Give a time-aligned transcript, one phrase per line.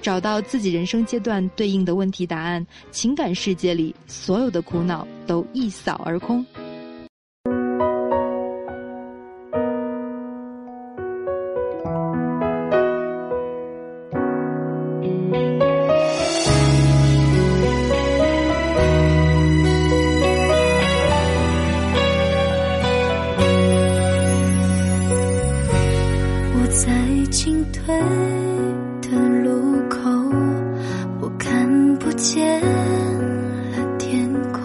[0.00, 6.44] 找到自己人生阶段对应的问题答案，情感世界里所有的苦恼都一扫而空。
[26.54, 28.87] 我在进退。
[29.10, 30.10] 的路口，
[31.20, 32.60] 我看不见
[33.98, 34.62] 天空。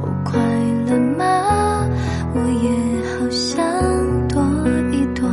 [0.00, 0.40] 我快
[0.86, 1.88] 乐吗？
[2.32, 2.70] 我也
[3.18, 3.58] 好想
[4.28, 4.40] 躲
[4.92, 5.28] 一躲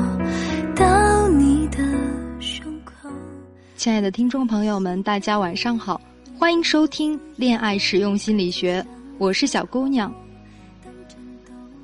[0.76, 1.78] 到你的。
[3.76, 6.02] 亲爱的听众朋友们，大家晚上好，
[6.40, 8.82] 欢迎收听《恋爱实用心理学》，
[9.20, 10.12] 我是小姑娘。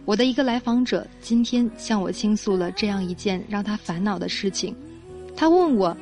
[0.03, 4.75] 我的一个来访者今天向我倾诉了这样一件让他烦恼的事情。
[5.37, 5.95] 他问我：“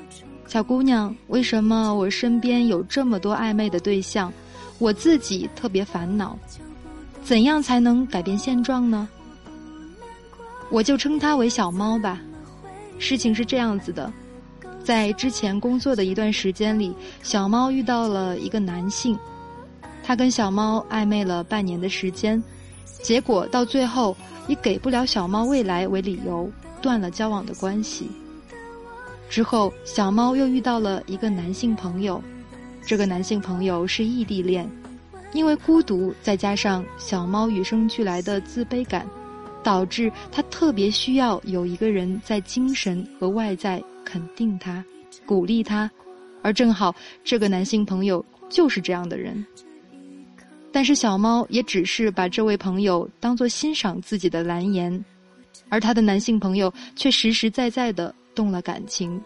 [0.47, 4.31] 小姑娘，为什么我身边有这么多暧昧的对象，
[4.79, 6.39] 我自己特别烦恼？
[7.21, 9.09] 怎样才能改变现状呢？”
[10.71, 12.21] 我就称他为小猫吧。
[12.97, 14.11] 事情是这样子的，
[14.85, 19.19] 在之前工作的一段时间里，小猫遇到了一个男性，
[20.01, 22.41] 他跟小猫暧昧了半年的时间，
[23.03, 24.15] 结果到最后
[24.47, 26.49] 以给不了小猫未来为理由，
[26.81, 28.09] 断了交往的关系。
[29.35, 32.23] 之后，小猫又遇到了一个男性朋友，
[32.87, 34.65] 这个男性朋友是异地恋，
[35.33, 39.05] 因为孤独再加上小猫与生俱来的自卑感，
[39.61, 44.81] 导致他特别需要有一个人在精神和外在肯定他、
[45.25, 45.91] 鼓励他，
[46.41, 49.45] 而正好这个男性朋友就是这样的人。
[50.71, 55.03] 但是小猫也只是把这位朋友当做欣赏自己的蓝颜，
[55.67, 58.15] 而他的男性朋友却实实在在的。
[58.35, 59.17] 动了感情，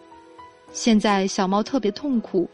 [0.72, 2.48] 现在小猫特别痛苦，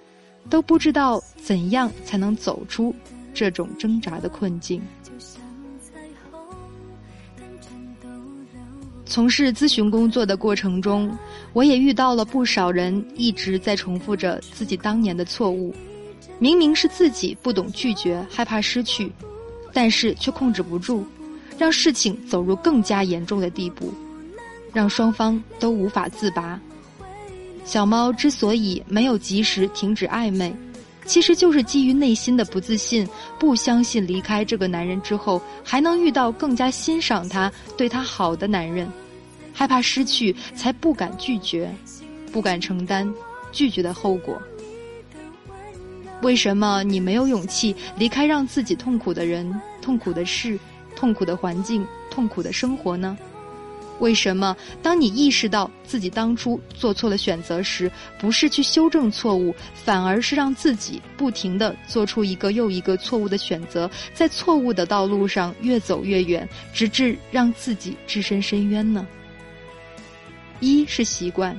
[0.49, 2.95] 都不知道怎样才能走出
[3.35, 4.81] 这种挣扎的困境。
[9.05, 11.17] 从事咨询工作的过程中，
[11.53, 15.75] 我也遇到了不少人一直在重复着自己当年的错误。
[16.39, 19.11] 明明是自己不懂拒绝，害怕失去，
[19.73, 21.07] 但是却控制不住，
[21.57, 23.93] 让事情走入更加严重的地步。
[24.73, 26.61] 让双方都无法自拔。
[27.67, 30.55] 小猫之所以没有及时停止暧昧，
[31.05, 33.07] 其实就是基于内心的不自信，
[33.41, 38.89] 不相信离开这个男人之后还能遇到更加欣赏他、对他好的男人，
[39.53, 41.69] 害怕失去，才不敢拒绝，
[42.33, 43.13] 不敢承担
[43.51, 44.41] 拒绝的后果。
[46.23, 50.59] 为什么你没有勇气离开让自己痛苦的人、痛苦的事、
[50.95, 53.19] 痛苦的环境、痛苦的生活呢？
[53.99, 69.07] 为什么当你意识到自己当初做错了选择时，不是去修正错误，反而是让自己不停的做出一个又一个错误的选择，在错误的道路上越走越远，直至让自己置身深渊呢？
[70.61, 71.59] 一是习惯，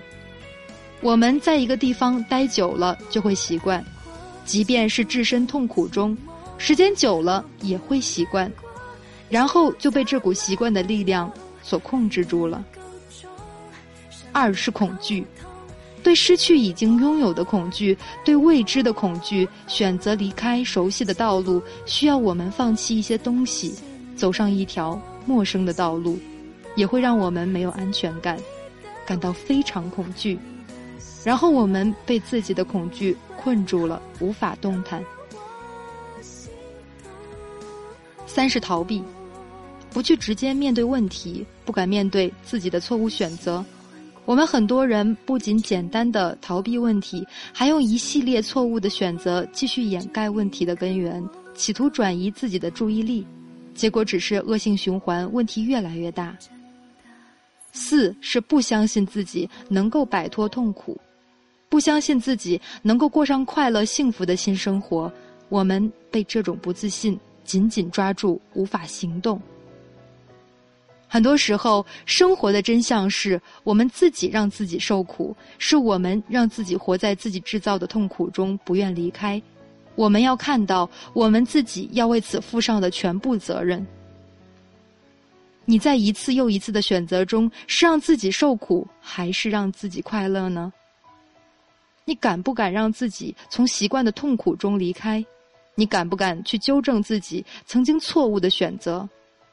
[1.01, 3.83] 我们在一个地方待久了就会习惯，
[4.45, 6.15] 即便是置身痛苦中，
[6.59, 8.51] 时间久了也会习惯，
[9.27, 11.31] 然后就被这股习惯的力量。
[11.67, 12.63] 所控制住了。
[14.31, 15.25] 二是恐惧，
[16.01, 23.75] 对失去已经拥有的恐惧，对未知的恐惧，选择离开熟悉的道路，需要我们放弃一些东西，
[24.15, 26.17] 走上一条陌生的道路，
[26.77, 28.39] 也会让我们没有安全感，
[29.05, 30.39] 感到非常恐惧，
[31.25, 35.03] 然后我们被自己的恐惧困住了，无法动弹。
[38.25, 39.03] 三是逃避。
[39.97, 43.65] 不去直接面对问题，不敢面对自己的错误选择，
[44.25, 53.25] 我们很多人不仅简单的逃避问题，还用一系列错误的选择继续掩盖问题的根源，企图转移自己的注意力，
[53.73, 56.37] 结果只是恶性循环，问题越来越大。
[57.71, 60.95] 四是不相信自己能够摆脱痛苦，
[61.69, 65.11] 不相信自己能够过上快乐幸福的新生活，
[65.49, 69.41] 我们被这种不自信紧紧抓住，无法行动。
[71.07, 79.41] 很多时候，生活的真相是我们自己让自己受苦，是我们让自己活在自己制造的痛苦中不愿离开。
[79.95, 83.85] 我们要看到，我们自己要为此负上的全部责任。
[85.63, 90.71] 你在一次又一次的选择中，是让自己受苦，还是让自己快乐呢？
[92.05, 95.25] 你敢不敢让自己从习惯的痛苦中离开？
[95.75, 99.07] 你敢不敢去纠正自己曾经错误的选择？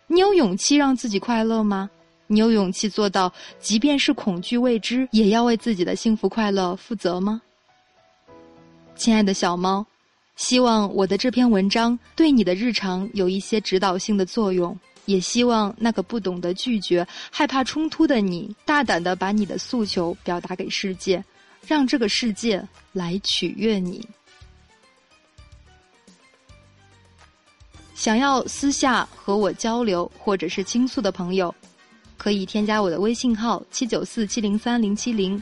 [0.07, 1.91] 你有勇气让自己快乐吗？
[2.27, 7.41] 你有勇气做到，即便是恐惧未知，也要为自己的幸福快乐负责吗？
[8.97, 9.85] 亲爱的小猫，
[10.37, 14.77] 希望我的这篇文章对你的日常有一些指导性的作用。
[15.07, 21.23] 也希望那个不懂得拒绝、害怕冲突的你，大胆的把你的诉求表达给世界，
[21.67, 24.09] 让这个世界来取悦你。
[27.95, 31.55] 想要私下和我交流或者是倾诉的朋友，
[32.19, 35.41] 可以添加我的微信号七九四七零三零七零，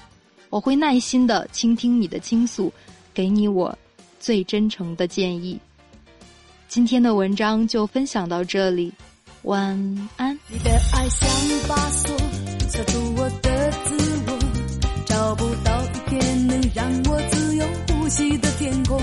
[0.50, 2.72] 我会耐心的倾听你的倾诉，
[3.14, 3.76] 给你我
[4.20, 5.58] 最真诚的建议。
[6.68, 8.92] 今天的文章就分享到这里。
[9.42, 9.68] 晚
[10.16, 10.38] 安。
[10.48, 11.28] 你的爱像
[11.68, 12.16] 把锁，
[12.68, 13.96] 锁住我的自
[14.26, 14.38] 我，
[15.04, 19.00] 找不到一片能让我自由呼吸的天空。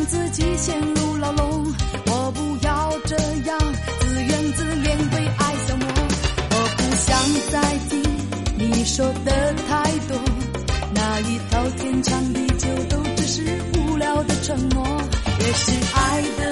[0.00, 1.74] 让自己陷入牢笼。
[2.06, 3.58] 我不要这样
[4.00, 5.86] 自怨自怜，被爱消磨。
[6.52, 7.12] 我不想
[7.50, 7.60] 再
[7.90, 8.02] 听
[8.56, 10.18] 你说的太多，
[10.94, 13.42] 那一套天长地久都只是
[13.76, 14.82] 无聊的承诺。
[15.38, 16.49] 也是爱的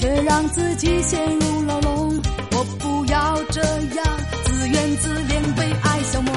[0.00, 2.22] 却让自己陷入牢笼，
[2.52, 4.06] 我不要这样
[4.44, 6.32] 自怨自怜被爱消磨。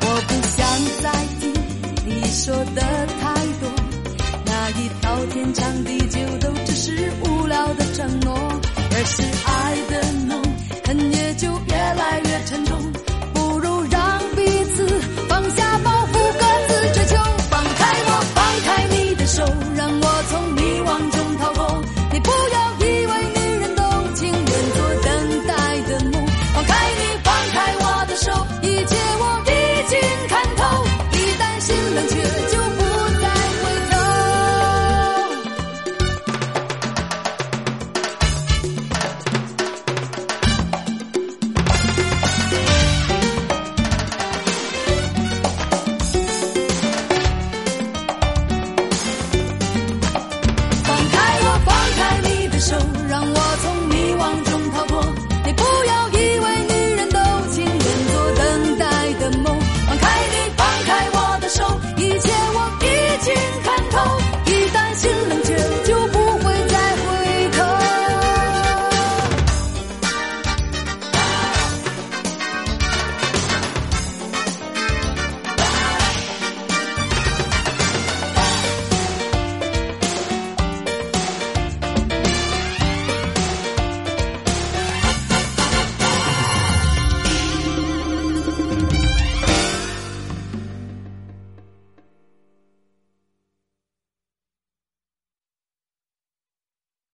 [0.00, 0.66] 我不想
[1.02, 1.52] 再听
[2.06, 2.80] 你说的
[3.20, 3.68] 太多，
[4.46, 8.34] 那一套天长地久都只是无聊的承诺，
[8.90, 9.53] 而是爱。